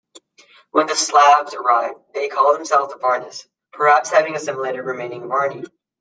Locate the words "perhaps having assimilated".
3.71-4.83